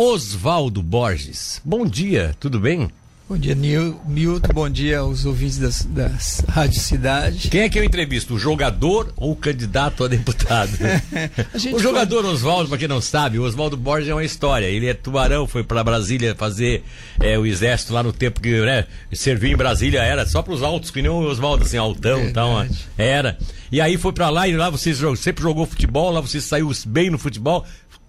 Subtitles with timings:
[0.00, 1.60] Oswaldo Borges.
[1.64, 2.88] Bom dia, tudo bem?
[3.28, 4.52] Bom dia, Milton.
[4.54, 7.48] Bom dia aos ouvintes das, das Rádio Cidade.
[7.50, 8.34] Quem é que eu entrevisto?
[8.34, 10.70] O jogador ou o candidato a deputado?
[11.52, 12.32] a o jogador foi...
[12.32, 14.66] Oswaldo, para quem não sabe, o Oswaldo Borges é uma história.
[14.66, 16.84] Ele é tubarão, foi para Brasília fazer
[17.20, 20.62] é, o exército lá no tempo que né, servia em Brasília, era só para os
[20.62, 22.64] altos, que nem o Oswaldo, assim, altão e tal.
[22.96, 23.36] Era.
[23.70, 27.10] E aí foi para lá e lá você sempre jogou futebol, lá você saiu bem
[27.10, 27.66] no futebol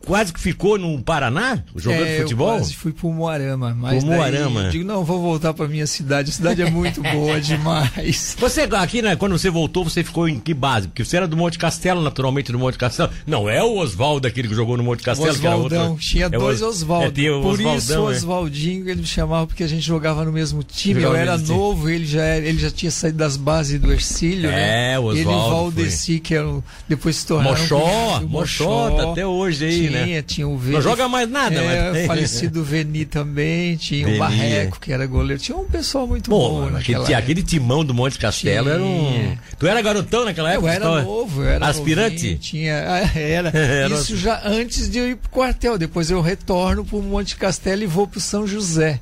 [0.09, 2.47] quase que ficou no Paraná, jogando é, futebol?
[2.47, 3.75] Eu quase fui pro Moarama.
[3.79, 4.63] Mas pro Moarama.
[4.63, 6.31] Daí, digo, não, vou voltar pra minha cidade.
[6.31, 8.35] A cidade é muito boa demais.
[8.39, 10.87] Você, aqui, né, quando você voltou, você ficou em que base?
[10.87, 13.11] Porque você era do Monte Castelo, naturalmente, do Monte Castelo.
[13.27, 16.03] Não, é o Oswaldo aquele que jogou no Monte Castelo, Oswaldão, que era outro...
[16.03, 17.21] tinha é dois Oswaldo.
[17.21, 18.15] É, Por isso o é.
[18.15, 21.01] Oswaldinho, ele me chamava porque a gente jogava no mesmo time.
[21.01, 24.49] Jogava eu era novo, ele já, era, ele já tinha saído das bases do Ercílio,
[24.49, 24.93] né?
[24.93, 25.19] É, o Oswaldo.
[25.19, 26.47] Ele e o Valdeci, que era,
[26.87, 27.51] depois se tornaram...
[27.51, 29.98] Mochó, Mochó, tá até hoje aí, né?
[30.03, 30.75] Tinha, tinha o Veni.
[30.75, 32.07] Não joga mais nada, é, mas...
[32.07, 34.17] falecido Veni também, tinha Veni.
[34.17, 35.41] o Barreco, que era goleiro.
[35.41, 36.69] Tinha um pessoal muito bom.
[36.69, 38.73] bom aquele, aquele timão do Monte Castelo tinha.
[38.73, 39.37] era um.
[39.57, 40.67] Tu era garotão naquela época?
[40.67, 42.15] Eu era novo, eu era Aspirante?
[42.15, 42.73] Novinho, tinha,
[43.15, 43.49] era.
[43.57, 43.93] era.
[43.93, 45.77] Isso já antes de eu ir pro quartel.
[45.77, 48.99] Depois eu retorno pro Monte Castelo e vou pro São José.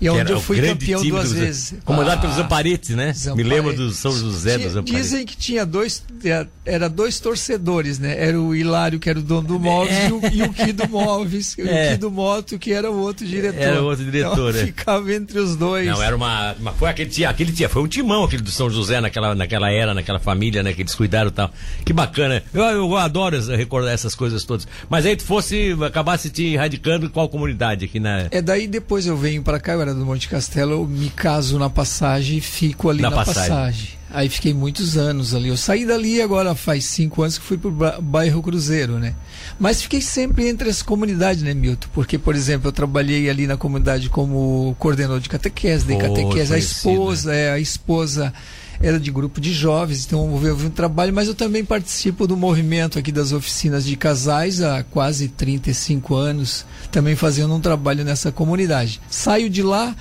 [0.00, 1.74] E é onde eu fui campeão duas vezes.
[1.84, 3.12] Comandado ah, pelos Zamparetes, né?
[3.34, 5.10] Me lembro do São José dos Zamparetes.
[5.10, 8.16] Dizem que tinha dois, é, era dois torcedores, né?
[8.16, 10.08] Era o Hilário, que era o dono do Móveis, é.
[10.08, 11.62] e, o, e o Kido Móveis, é.
[11.62, 13.60] o Kido Moto, que era o outro diretor.
[13.60, 14.66] Era o outro diretor, então, é.
[14.66, 15.86] Ficava entre os dois.
[15.86, 16.52] Não, era uma.
[16.54, 19.70] uma foi aquele tinha, aquele tinha, foi um timão aquele do São José naquela, naquela
[19.70, 20.72] era, naquela família, né?
[20.72, 21.50] Que eles cuidaram e tal.
[21.84, 22.42] Que bacana.
[22.54, 24.68] Eu, eu adoro recordar essas coisas todas.
[24.88, 28.28] Mas aí tu fosse, acabasse te radicando em qual comunidade aqui na.
[28.30, 31.58] É daí depois eu venho para cá, eu era do Monte Castelo eu me caso
[31.58, 33.48] na passagem e fico ali na, na passagem.
[33.48, 33.98] passagem.
[34.10, 35.48] Aí fiquei muitos anos ali.
[35.48, 39.14] Eu saí dali agora faz cinco anos que fui pro bairro Cruzeiro, né?
[39.60, 41.88] Mas fiquei sempre entre as comunidades, né, Milton?
[41.92, 46.54] Porque, por exemplo, eu trabalhei ali na comunidade como coordenador de catequese, de oh, catequese.
[46.54, 48.32] A esposa, é, a esposa
[48.80, 52.98] era de grupo de jovens, então houve um trabalho, mas eu também participo do movimento
[52.98, 59.00] aqui das oficinas de casais há quase 35 anos, também fazendo um trabalho nessa comunidade.
[59.10, 59.96] Saio de lá,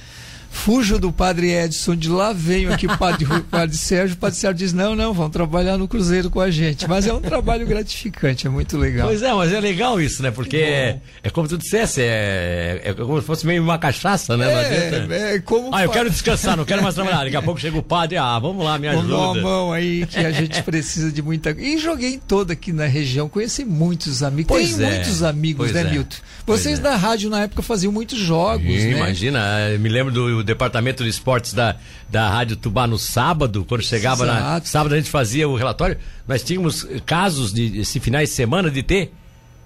[0.49, 4.57] fujo do padre Edson de lá, venho aqui o padre, padre Sérgio, o padre Sérgio
[4.57, 6.87] diz, não, não, vão trabalhar no Cruzeiro com a gente.
[6.87, 9.07] Mas é um trabalho gratificante, é muito legal.
[9.07, 10.31] Pois é, mas é legal isso, né?
[10.31, 14.47] Porque é, é, como tu dissesse, é, é como se fosse meio uma cachaça, né?
[14.47, 15.73] É, é como...
[15.73, 17.23] Ah, eu quero descansar, não quero mais trabalhar.
[17.23, 19.07] Daqui a pouco chega o padre, ah, vamos lá, me ajuda.
[19.07, 21.51] Vamos uma mão aí, que a gente precisa de muita...
[21.51, 24.47] E joguei em toda aqui na região, conheci muitos amigos.
[24.47, 24.95] Pois Tem é.
[24.95, 25.93] muitos amigos, pois né, é.
[25.93, 26.17] Milton?
[26.45, 28.91] Vocês da rádio na época faziam muitos jogos, né?
[28.91, 31.75] Imagina, me lembro do departamento de esportes da,
[32.09, 34.41] da Rádio Tubá no sábado, quando chegava Exato.
[34.41, 34.61] na.
[34.61, 38.83] Sábado a gente fazia o relatório, nós tínhamos casos de esse finais de semana de
[38.83, 39.11] ter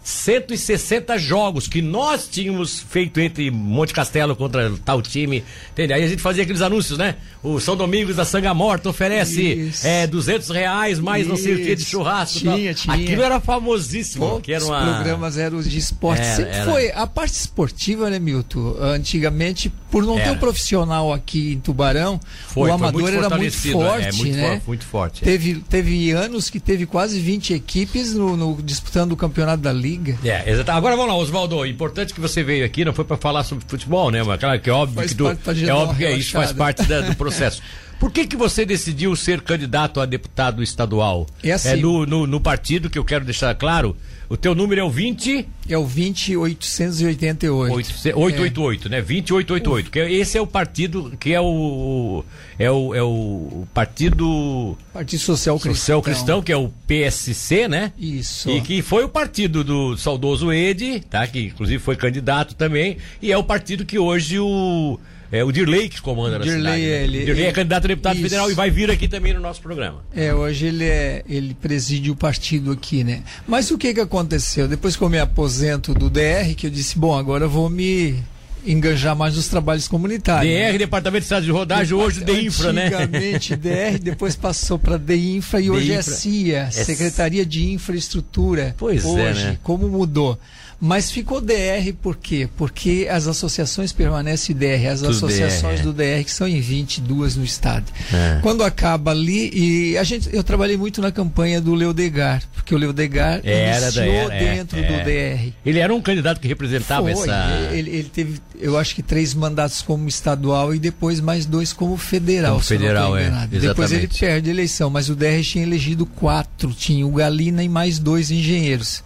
[0.03, 5.43] 160 jogos que nós tínhamos feito entre Monte Castelo contra tal time.
[5.71, 5.93] Entende?
[5.93, 7.15] Aí a gente fazia aqueles anúncios, né?
[7.43, 11.29] O São Domingos da Sanga Morta oferece é, 200 reais mais Isso.
[11.29, 12.39] não sei o que de churrasco.
[12.39, 12.95] Tinha, tinha.
[12.95, 14.27] Aquilo era famosíssimo.
[14.27, 14.89] Pô, que era uma...
[14.89, 16.21] Os programas eram de esporte.
[16.21, 16.71] Era, Sempre era.
[16.71, 16.91] foi.
[16.91, 18.77] A parte esportiva, né, Milton?
[18.79, 20.29] Antigamente, por não era.
[20.29, 24.35] ter um profissional aqui em Tubarão, foi, o amador muito era muito forte, é, muito
[24.35, 24.59] né?
[24.59, 25.23] For, muito forte.
[25.23, 25.25] É.
[25.25, 29.90] Teve, teve anos que teve quase 20 equipes no, no disputando o campeonato da Liga
[29.91, 30.17] liga.
[30.23, 30.77] É, exatamente.
[30.77, 31.65] Agora vamos lá, Oswaldo.
[31.65, 34.23] Importante que você veio aqui, não foi para falar sobre futebol, né?
[34.23, 36.83] Mas claro que é óbvio faz que, do, é óbvio que é isso faz parte
[36.83, 37.61] da, do processo.
[38.01, 41.27] Por que, que você decidiu ser candidato a deputado estadual?
[41.43, 43.95] É, assim, é no, no, no partido que eu quero deixar claro.
[44.27, 45.47] O teu número é o 20?
[45.69, 47.71] É o 20888.
[47.71, 48.89] 888, é.
[48.89, 49.01] né?
[49.01, 49.91] 20888.
[49.91, 52.25] Que é, esse é o partido que é o
[52.57, 55.75] é o, é o partido Partido Social Cristão.
[55.75, 57.93] Social Cristão, que é o PSC, né?
[57.99, 58.49] Isso.
[58.49, 61.27] E que foi o partido do saudoso Ed, tá?
[61.27, 64.97] Que inclusive foi candidato também, e é o partido que hoje o
[65.31, 66.81] é o Dirley que comanda na Dirley, cidade.
[66.81, 67.03] Né?
[67.03, 68.23] Ele, Dirley é candidato a deputado isso.
[68.23, 70.03] federal e vai vir aqui também no nosso programa.
[70.13, 73.23] É, hoje ele é, ele preside o partido aqui, né?
[73.47, 74.67] Mas o que que aconteceu?
[74.67, 78.21] Depois que eu me aposento do DR, que eu disse, bom, agora eu vou me
[78.65, 80.53] enganjar mais nos trabalhos comunitários.
[80.53, 80.77] DR, né?
[80.77, 82.07] Departamento de Estado de Rodagem, Depart...
[82.07, 82.85] hoje DEINFRA, né?
[82.85, 86.71] Antigamente DR, depois passou para DEINFRA e hoje é CIA, é...
[86.71, 88.75] Secretaria de Infraestrutura.
[88.77, 89.57] Pois hoje, é, né?
[89.63, 90.37] Como mudou.
[90.83, 92.49] Mas ficou DR por quê?
[92.57, 95.83] Porque as associações permanecem DR, as Tudo associações DR, é.
[95.83, 97.85] do DR que são em 22 no estado.
[98.11, 98.39] É.
[98.41, 102.79] Quando acaba ali, e a gente, eu trabalhei muito na campanha do Leodegar, porque o
[102.79, 105.53] Leodegar era iniciou era, é, dentro é, do DR.
[105.63, 107.69] Ele era um candidato que representava Foi, essa.
[107.71, 111.97] Ele, ele, teve, eu acho que três mandatos como estadual e depois mais dois como
[111.97, 112.53] federal.
[112.53, 113.27] Como federal, é.
[113.27, 113.59] Exatamente.
[113.59, 117.69] Depois ele perde a eleição, mas o DR tinha elegido quatro, tinha o Galina e
[117.69, 119.03] mais dois engenheiros.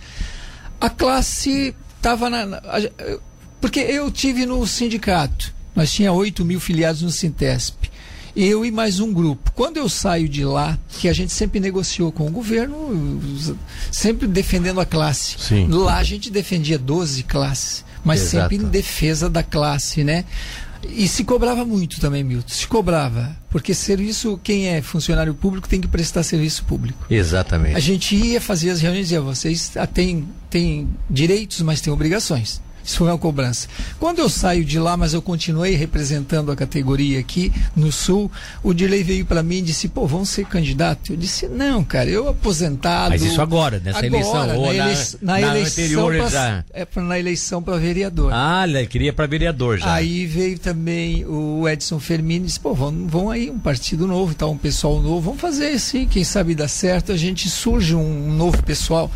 [0.80, 2.62] A classe estava na,
[3.62, 7.90] Porque eu tive no sindicato, nós tinha 8 mil filiados no Sintesp
[8.36, 9.52] eu e mais um grupo.
[9.56, 13.22] Quando eu saio de lá, que a gente sempre negociou com o governo,
[13.92, 15.36] sempre defendendo a classe.
[15.40, 15.68] Sim.
[15.70, 18.54] Lá a gente defendia 12 classes, mas Exato.
[18.54, 20.24] sempre em defesa da classe, né?
[20.88, 22.48] E se cobrava muito também, Milton.
[22.48, 23.36] Se cobrava.
[23.50, 27.06] Porque serviço, quem é funcionário público tem que prestar serviço público.
[27.10, 27.76] Exatamente.
[27.76, 32.62] A gente ia fazer as reuniões e dizia, vocês têm, têm direitos, mas têm obrigações.
[32.86, 33.68] Isso foi uma cobrança.
[34.00, 38.74] Quando eu saio de lá, mas eu continuei representando a categoria aqui no Sul, o
[38.74, 41.12] Dirley veio para mim e disse: pô, vamos ser candidato?
[41.12, 43.10] Eu disse: não, cara, eu aposentado.
[43.10, 46.66] Mas isso agora, nessa agora, eleição, ou na, na, na eleição anterior pra, já.
[46.72, 48.32] É, na eleição para vereador.
[48.32, 49.92] Ah, ele queria para vereador já.
[49.92, 54.32] Aí veio também o Edson Fermini e disse: pô, vamos, vamos aí, um partido novo
[54.32, 57.96] e tal, um pessoal novo, vamos fazer assim, quem sabe dá certo, a gente surge
[57.96, 59.10] um, um novo pessoal.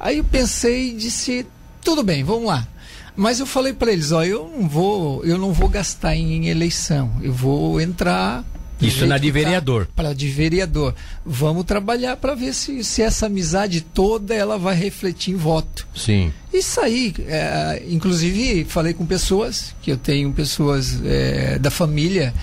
[0.00, 1.46] Aí eu pensei e disse:
[1.82, 2.66] tudo bem, vamos lá.
[3.14, 7.12] Mas eu falei para eles, ó, eu não vou, eu não vou gastar em, eleição.
[7.22, 8.44] Eu vou entrar
[8.80, 9.88] isso na de tá vereador.
[9.94, 10.94] Para de vereador.
[11.24, 15.86] Vamos trabalhar para ver se, se essa amizade toda ela vai refletir em voto.
[15.94, 16.32] Sim.
[16.52, 22.34] Isso aí, é, inclusive falei com pessoas, que eu tenho pessoas é, da família,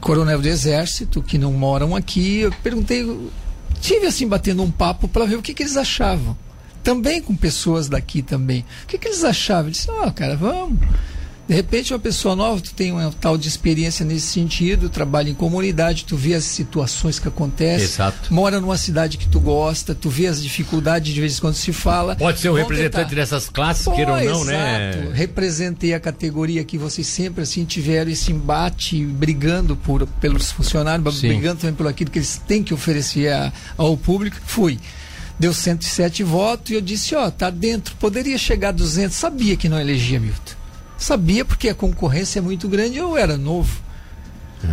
[0.00, 2.40] coronel do exército, que não moram aqui.
[2.40, 3.06] Eu perguntei,
[3.80, 6.36] tive assim batendo um papo para ver o que, que eles achavam
[6.84, 8.64] também com pessoas daqui também.
[8.84, 9.64] O que, que eles achavam?
[9.64, 10.78] Eles disseram, oh, cara, vamos.
[11.46, 15.34] De repente, uma pessoa nova, tu tem uma tal de experiência nesse sentido, trabalha em
[15.34, 18.32] comunidade, tu vê as situações que acontecem, Exato.
[18.32, 21.70] mora numa cidade que tu gosta, tu vê as dificuldades de vez em quando se
[21.70, 22.16] fala.
[22.16, 23.14] Pode ser um representante tentar.
[23.14, 24.46] dessas classes, Pô, queira ou não, exato.
[24.46, 25.10] né?
[25.12, 31.28] Representei a categoria que vocês sempre assim tiveram esse embate, brigando por, pelos funcionários, Sim.
[31.28, 34.38] brigando também por aquilo que eles têm que oferecer a, ao público.
[34.46, 34.78] Fui
[35.38, 39.68] deu 107 votos e eu disse, ó, tá dentro, poderia chegar a 200, sabia que
[39.68, 40.54] não elegia Milton.
[40.96, 43.82] Sabia porque a concorrência é muito grande, eu era novo.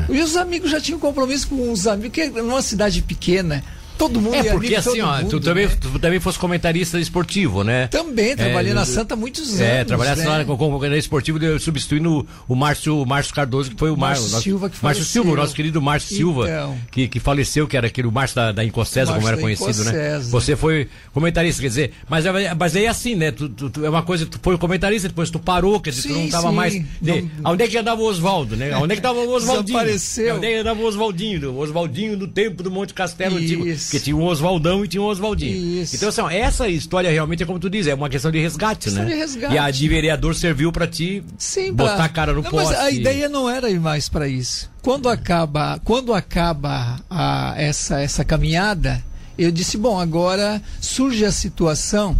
[0.09, 0.13] É.
[0.15, 3.63] E os amigos já tinham compromisso com os amigos, que numa cidade pequena,
[4.01, 5.77] Todo mundo É porque assim, ó, mundo, tu, também, né?
[5.79, 7.85] tu também fosse comentarista esportivo, né?
[7.85, 9.75] Também, trabalhei é, na Santa há muitos é, anos.
[9.75, 10.43] É, trabalhei né?
[10.43, 14.69] como comentarista esportivo, substituindo o Márcio, o Márcio Cardoso, que foi o Márcio Mar, Silva,
[14.71, 18.09] que Márcio Silva, o nosso querido Márcio Silva, então, que, que faleceu, que era aquele
[18.09, 20.19] Márcio da, da Incocesa, como era conhecido, né?
[20.31, 23.29] Você foi comentarista, quer dizer, mas, é, mas é assim, né?
[23.29, 26.09] Tu, tu, tu, é uma coisa, tu foi comentarista, depois tu parou, quer dizer, sim,
[26.09, 26.73] tu não estava mais.
[26.73, 27.51] De, não...
[27.51, 28.75] Onde é que andava o Oswaldo, né?
[28.77, 29.65] Onde é que estava o Oswaldinho?
[29.65, 30.35] Desapareceu.
[30.37, 31.51] Onde é que andava o Oswaldinho?
[31.51, 33.67] O Oswaldinho do tempo do Monte Castelo Antigo.
[33.91, 35.81] Porque tinha um Oswaldão e tinha o Oswaldinho.
[35.81, 35.97] Isso.
[35.97, 38.85] Então, assim, ó, essa história realmente é como tu diz, é uma questão de resgate,
[38.85, 39.11] questão né?
[39.11, 39.53] De resgate.
[39.53, 42.05] E a de vereador serviu para ti Sim, botar pra...
[42.05, 42.71] a cara no não, poste.
[42.71, 44.71] Mas a ideia não era ir mais para isso.
[44.81, 49.03] Quando acaba, quando acaba a, essa, essa caminhada,
[49.37, 52.17] eu disse, bom, agora surge a situação,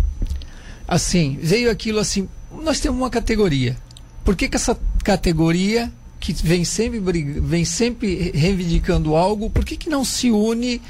[0.85, 2.27] assim, veio aquilo assim,
[2.61, 3.77] nós temos uma categoria.
[4.25, 5.89] Por que, que essa categoria
[6.19, 10.81] que vem sempre, vem sempre reivindicando algo, por que, que não se une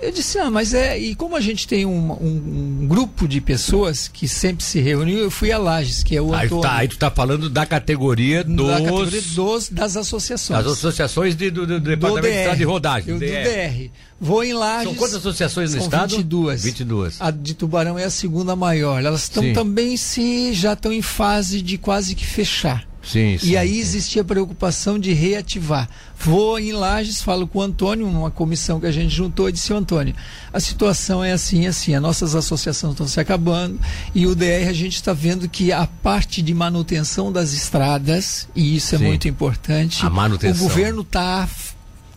[0.00, 0.98] eu disse, ah, mas é.
[0.98, 5.18] E como a gente tem um, um, um grupo de pessoas que sempre se reuniu,
[5.18, 6.62] eu fui a Lages, que é o aí, Antônio.
[6.62, 8.66] Tá, aí tu tá falando da categoria dos.
[8.66, 10.64] Da categoria dos das associações.
[10.64, 13.14] Das associações de, do, do, do Departamento DR, de Rodagem.
[13.14, 13.44] Do DR.
[13.44, 13.90] DR.
[14.20, 14.84] Vou em Lages.
[14.84, 16.16] São quantas associações no são estado?
[16.16, 16.62] 22.
[16.62, 17.16] 22.
[17.20, 19.02] A de Tubarão é a segunda maior.
[19.02, 22.89] Elas estão também se já estão em fase de quase que fechar.
[23.02, 25.88] Sim, sim, e aí existia a preocupação de reativar.
[26.18, 29.72] Vou em Lages, falo com o Antônio, uma comissão que a gente juntou, e disse:
[29.72, 30.14] Antônio,
[30.52, 33.80] a situação é assim, assim, as nossas associações estão se acabando
[34.14, 38.76] e o DR a gente está vendo que a parte de manutenção das estradas, e
[38.76, 39.04] isso é sim.
[39.04, 40.66] muito importante, a manutenção.
[40.66, 41.48] o governo está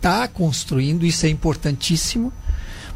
[0.00, 2.30] tá construindo, isso é importantíssimo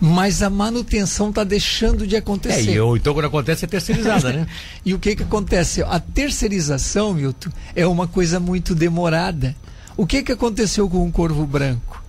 [0.00, 2.71] mas a manutenção está deixando de acontecer.
[2.71, 4.47] É, e, ou então quando acontece é terceirizada, né?
[4.85, 5.83] e o que que acontece?
[5.83, 9.55] A terceirização, Milton, é uma coisa muito demorada.
[9.97, 12.08] O que que aconteceu com o Corvo Branco?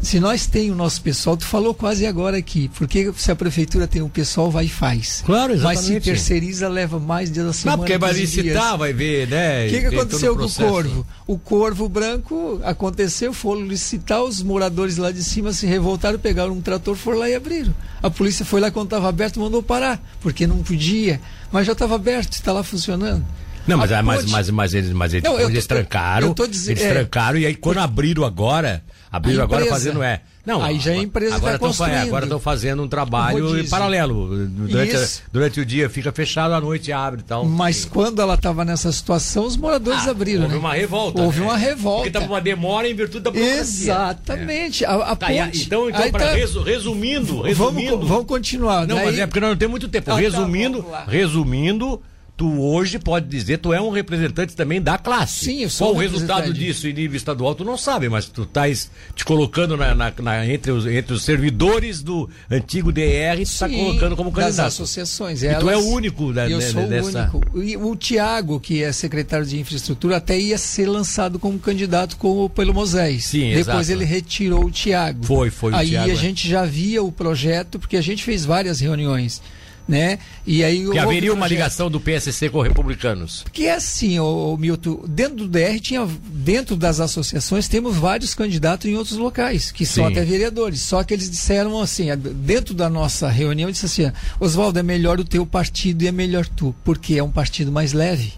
[0.00, 3.86] Se nós tem o nosso pessoal, tu falou quase agora aqui, porque se a prefeitura
[3.86, 5.22] tem o pessoal, vai e faz.
[5.26, 5.76] Claro, exatamente.
[5.76, 7.76] Mas se terceiriza, leva mais dias da semana.
[7.76, 9.66] Não, porque vai licitar, vai ver, né?
[9.66, 11.06] O que, que aconteceu com o Corvo?
[11.26, 16.60] O Corvo Branco aconteceu, foram licitar, os moradores lá de cima se revoltaram, pegaram um
[16.60, 17.74] trator, foram lá e abriram.
[18.00, 21.96] A polícia foi lá quando estava aberto, mandou parar, porque não podia, mas já estava
[21.96, 23.24] aberto, está lá funcionando.
[23.68, 26.34] Não, mas, mas, mas, mas, eles, mas eles, não, eles tô, trancaram.
[26.48, 28.82] Dizendo, eles é, trancaram e aí quando abriram agora,
[29.12, 30.22] abriram agora fazendo é.
[30.48, 31.94] Não, aí já a empresa agora está construindo.
[31.94, 34.48] É, agora estão fazendo um trabalho em paralelo.
[34.48, 37.44] Durante, a, durante o dia fica fechado, à noite abre e tal.
[37.44, 40.44] Mas quando ela estava nessa situação, os moradores ah, abriram.
[40.44, 40.60] Houve né?
[40.60, 41.20] uma revolta.
[41.20, 41.46] Houve né?
[41.46, 41.96] uma revolta.
[42.04, 43.92] Porque estava uma demora em virtude da burocracia.
[43.92, 44.84] Exatamente.
[44.84, 44.86] É.
[44.86, 46.32] A, a tá, ponte, então, então para tá...
[46.32, 47.90] resumindo, resumindo.
[47.90, 48.86] Vamos, vamos continuar.
[48.86, 49.04] Não, Daí...
[49.04, 50.10] mas é porque nós não temos muito tempo.
[50.10, 52.02] Ah, tá, resumindo, tá, resumindo
[52.38, 55.46] tu hoje pode dizer, tu é um representante também da classe.
[55.46, 58.44] Sim, eu sou Qual o resultado disso em nível estadual, tu não sabe, mas tu
[58.44, 63.42] estás te colocando na, na, na, entre, os, entre os servidores do antigo DR, tu
[63.42, 64.56] está colocando como candidato.
[64.56, 65.42] das associações.
[65.42, 67.28] Elas, e tu é o único da, Eu sou dessa...
[67.32, 67.60] o único.
[67.60, 72.48] E o Tiago, que é secretário de infraestrutura, até ia ser lançado como candidato com,
[72.48, 73.24] pelo Moisés.
[73.24, 73.90] Sim, Depois exato.
[73.90, 75.24] ele retirou o Tiago.
[75.24, 76.16] Foi, foi Aí Thiago, a é.
[76.16, 79.42] gente já via o projeto, porque a gente fez várias reuniões
[79.88, 80.18] né?
[80.46, 83.42] E aí que haveria uma ligação do PSC com republicanos.
[83.42, 88.86] Porque é assim, o, Milton, dentro do DR tinha dentro das associações temos vários candidatos
[88.90, 89.94] em outros locais que Sim.
[89.94, 90.82] são até vereadores.
[90.82, 95.24] Só que eles disseram assim, dentro da nossa reunião disse assim: "Oswaldo, é melhor o
[95.24, 98.34] teu partido e é melhor tu, porque é um partido mais leve."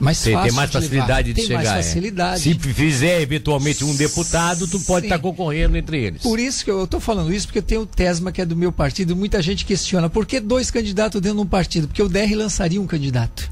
[0.00, 1.58] Mais tem, fácil tem mais facilidade de, de chegar.
[1.60, 1.88] Tem mais é.
[1.88, 2.40] facilidade.
[2.40, 6.22] Se fizer eventualmente um deputado, tu pode estar tá concorrendo entre eles.
[6.22, 8.72] Por isso que eu estou falando isso, porque tem o Tesma, que é do meu
[8.72, 11.86] partido, muita gente questiona, por que dois candidatos dentro de um partido?
[11.86, 13.50] Porque o DR lançaria um candidato.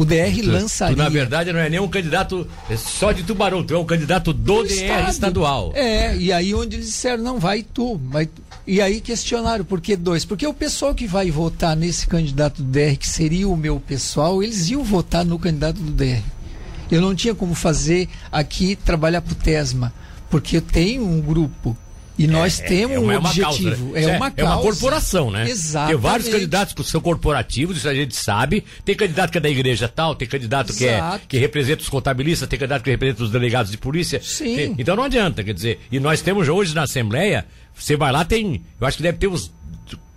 [0.00, 0.96] O DR tu, lançaria.
[0.96, 3.84] Tu, na verdade, não é nem um candidato é só de Tubarão, tu é um
[3.84, 5.10] candidato do, do DR estado.
[5.10, 5.72] estadual.
[5.74, 8.40] É, e aí onde eles disseram, não, vai tu, vai tu.
[8.66, 10.24] E aí questionaram, por que dois?
[10.24, 14.42] Porque o pessoal que vai votar nesse candidato do DR, que seria o meu pessoal,
[14.42, 16.22] eles iam votar no candidato do DR.
[16.90, 19.92] Eu não tinha como fazer aqui trabalhar para o TESMA,
[20.30, 21.76] porque eu tenho um grupo
[22.18, 23.96] e nós é, temos é, um objetivo.
[23.96, 24.34] É, uma causa.
[24.36, 25.48] é uma corporação, né?
[25.48, 25.88] Exato.
[25.88, 28.64] Tem vários candidatos que são corporativos, isso a gente sabe.
[28.84, 32.48] Tem candidato que é da igreja tal, tem candidato que, é, que representa os contabilistas,
[32.48, 34.20] tem candidato que representa os delegados de polícia.
[34.22, 34.56] Sim.
[34.56, 35.80] Tem, então não adianta, quer dizer.
[35.90, 38.62] E nós temos hoje na Assembleia, você vai lá, tem.
[38.80, 39.50] Eu acho que deve ter uns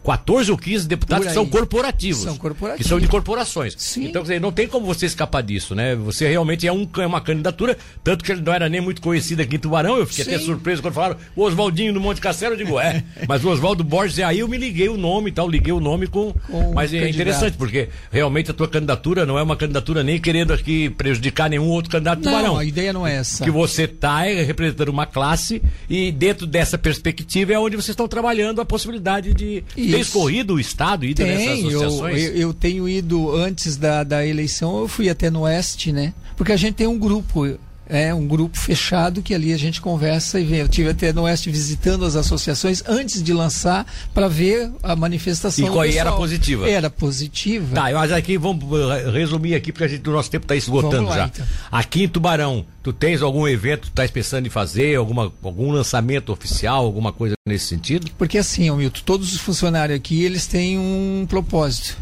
[0.03, 2.24] 14 ou 15 deputados que são corporativos.
[2.24, 2.83] São corporativos.
[2.83, 3.75] Que são de corporações.
[3.77, 4.05] Sim.
[4.05, 5.95] Então, dizer, não tem como você escapar disso, né?
[5.95, 9.41] Você realmente é, um, é uma candidatura, tanto que ele não era nem muito conhecido
[9.41, 9.98] aqui em Tubarão.
[9.98, 10.36] Eu fiquei Sim.
[10.36, 12.53] até surpreso quando falaram o Oswaldinho do Monte Castelo.
[12.53, 13.03] Eu digo, é.
[13.27, 16.07] mas o Oswaldo Borges, aí eu me liguei o nome e tal, liguei o nome
[16.07, 16.33] com.
[16.33, 20.53] com mas é interessante, porque realmente a tua candidatura não é uma candidatura nem querendo
[20.53, 22.53] aqui prejudicar nenhum outro candidato de Tubarão.
[22.53, 23.43] Não, a ideia não é essa.
[23.43, 28.07] Que você está é representando uma classe e dentro dessa perspectiva é onde vocês estão
[28.07, 29.63] trabalhando a possibilidade de
[29.95, 32.23] ter escorrido o Estado, ido Tem, nessas associações?
[32.23, 36.13] Eu, eu, eu, tenho ido antes da, da eleição, eu fui até no Oeste, né?
[36.35, 37.45] Porque a gente tem um grupo,
[37.88, 40.62] é um grupo fechado que ali a gente conversa e vê.
[40.62, 45.68] Eu tive até no Oeste visitando as associações antes de lançar para ver a manifestação.
[45.68, 46.70] E qual era positiva?
[46.70, 47.75] Era positiva.
[47.75, 51.10] Tá, mas aqui vamos eh, resumir aqui porque a gente, o nosso tempo está esgotando
[51.10, 51.25] lá, já.
[51.25, 51.46] Então.
[51.72, 55.72] Aqui em Tubarão, tu tens algum evento que tu estás pensando em fazer, alguma, algum
[55.72, 58.10] lançamento oficial, alguma coisa nesse sentido?
[58.18, 61.98] Porque assim, Milton, todos os funcionários aqui eles têm um propósito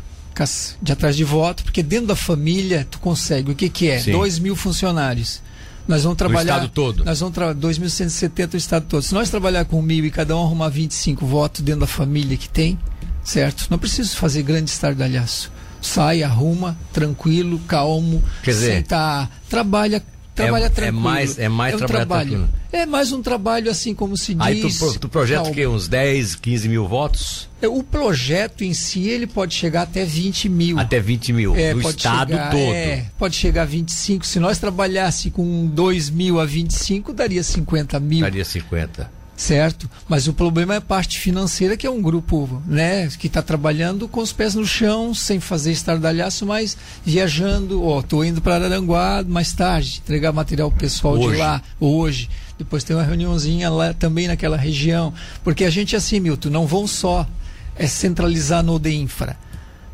[0.81, 3.51] de atrás de voto, porque dentro da família tu consegue.
[3.51, 3.99] O que, que é?
[3.99, 4.13] Sim.
[4.13, 5.41] Dois mil funcionários.
[5.87, 6.53] Nós vamos trabalhar.
[6.53, 7.05] O estado todo.
[7.05, 9.01] Nós vamos trabalhar 2.170 o estado todo.
[9.01, 12.47] Se nós trabalhar com mil e cada um arrumar 25 votos dentro da família que
[12.47, 12.77] tem,
[13.23, 13.67] certo?
[13.69, 15.51] Não preciso fazer grande estardalhaço.
[15.81, 20.03] Sai, arruma, tranquilo, calmo, Quer dizer, sentar, trabalha
[20.43, 20.99] trabalha é, é tranquilo.
[20.99, 22.29] É mais, é mais é um trabalho.
[22.29, 22.49] Tranquilo.
[22.71, 24.45] É mais um trabalho assim como se diz.
[24.45, 25.67] Aí tu, tu projeta o quê?
[25.67, 27.49] Uns 10, 15 mil votos?
[27.61, 30.79] É, o projeto em si ele pode chegar até 20 mil.
[30.79, 31.55] Até 20 mil.
[31.55, 32.73] É, no estado chegar, todo.
[32.73, 34.25] É, pode chegar a 25.
[34.25, 38.21] Se nós trabalhasse com 2 mil a 25, daria 50 mil.
[38.21, 39.89] Daria 50 certo?
[40.07, 44.07] Mas o problema é a parte financeira, que é um grupo né, que está trabalhando
[44.07, 47.83] com os pés no chão, sem fazer estardalhaço, mas viajando.
[47.83, 51.31] Ó, estou indo para Aranguá mais tarde, entregar material pessoal hoje.
[51.31, 52.29] de lá, hoje.
[52.57, 55.11] Depois tem uma reuniãozinha lá também naquela região.
[55.43, 57.27] Porque a gente, assim, Milton, não vão só
[57.75, 59.35] é, centralizar no DEINFRA.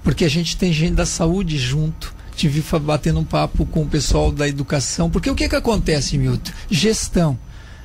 [0.03, 4.31] Porque a gente tem gente da saúde junto tive batendo um papo com o pessoal
[4.31, 6.51] da educação, porque o que que acontece, Milton?
[6.69, 7.35] Gestão.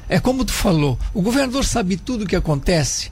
[0.09, 3.11] É como tu falou, o governador sabe tudo o que acontece,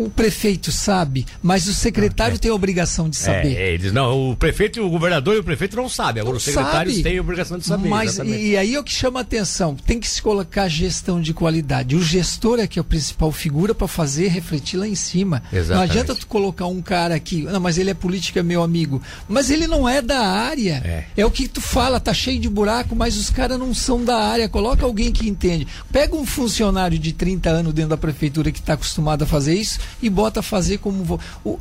[0.00, 2.38] o prefeito sabe, mas o secretário é.
[2.38, 3.54] tem a obrigação de saber.
[3.54, 6.22] É, eles não, o prefeito, o governador e o prefeito não sabem.
[6.22, 7.88] Agora não os secretários sabe, têm a obrigação de saber.
[7.88, 9.76] Mas e, aí é o que chama a atenção.
[9.76, 11.96] Tem que se colocar gestão de qualidade.
[11.96, 15.42] O gestor é que é a principal figura para fazer refletir lá em cima.
[15.52, 15.76] Exatamente.
[15.76, 19.02] Não adianta tu colocar um cara aqui, não, mas ele é político, é meu amigo.
[19.28, 20.82] Mas ele não é da área.
[20.82, 24.02] É, é o que tu fala, tá cheio de buraco, mas os caras não são
[24.02, 24.48] da área.
[24.48, 25.66] Coloca alguém que entende.
[25.92, 29.89] Pega um funcionário de 30 anos dentro da prefeitura que está acostumado a fazer isso
[30.02, 31.20] e bota fazer como.
[31.44, 31.58] O,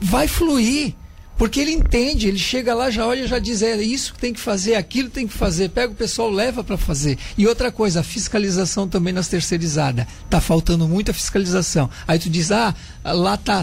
[0.00, 0.94] vai fluir.
[1.36, 4.40] Porque ele entende, ele chega lá, já olha, já diz, é isso que tem que
[4.40, 7.18] fazer, aquilo tem que fazer, pega o pessoal, leva para fazer.
[7.36, 10.06] E outra coisa, a fiscalização também nas terceirizadas.
[10.30, 11.90] Tá faltando muita fiscalização.
[12.08, 12.74] Aí tu diz, ah,
[13.04, 13.60] lá tá,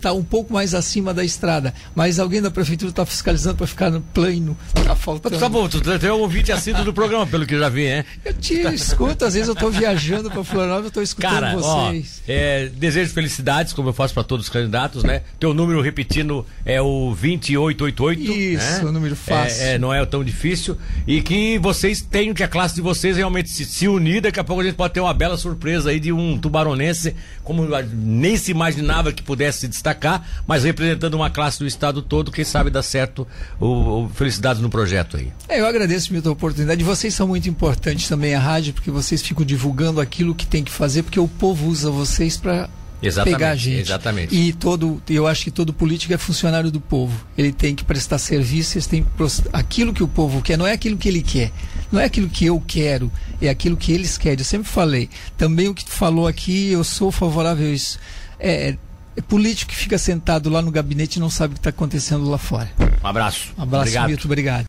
[0.00, 3.90] tá um pouco mais acima da estrada, mas alguém da prefeitura está fiscalizando para ficar
[3.90, 4.56] no plano.
[4.84, 5.38] Tá faltando.
[5.38, 8.04] Tá bom, tu tem um ouvinte assíduo do programa, pelo que eu já vi, hein?
[8.24, 12.22] Eu te escuto, às vezes eu estou viajando para Florianópolis, eu estou escutando Cara, vocês.
[12.22, 15.22] Ó, é, desejo felicidades, como eu faço para todos os candidatos, né?
[15.38, 18.22] Teu número repetindo é o 2888.
[18.22, 18.88] Isso, né?
[18.88, 19.62] o número fácil.
[19.62, 20.76] É, é, não é tão difícil.
[21.06, 24.20] E que vocês tenham, que a classe de vocês realmente se, se unir.
[24.20, 27.66] Daqui a pouco a gente pode ter uma bela surpresa aí de um tubaronense, como
[27.92, 32.44] nem se imaginava que pudesse se destacar, mas representando uma classe do estado todo, quem
[32.44, 33.26] sabe dá certo.
[33.60, 35.32] O, o felicidades no projeto aí.
[35.48, 36.82] É, eu agradeço muito a oportunidade.
[36.84, 40.72] Vocês são muito importantes também a rádio, porque vocês ficam divulgando aquilo que tem que
[40.72, 42.68] fazer, porque o povo usa vocês para
[43.06, 43.80] Exatamente, pegar a gente.
[43.80, 44.34] Exatamente.
[44.34, 47.26] E todo, eu acho que todo político é funcionário do povo.
[47.36, 49.08] Ele tem que prestar serviço, ele tem que
[49.52, 51.52] aquilo que o povo quer, não é aquilo que ele quer,
[51.90, 54.38] não é aquilo que eu quero, é aquilo que eles querem.
[54.38, 55.08] Eu sempre falei.
[55.36, 57.98] Também o que tu falou aqui, eu sou favorável a isso.
[58.38, 58.76] É,
[59.16, 62.28] é político que fica sentado lá no gabinete e não sabe o que está acontecendo
[62.28, 62.70] lá fora.
[63.02, 63.52] Um abraço.
[63.56, 64.08] Um abraço, obrigado.
[64.08, 64.62] Milton, obrigado.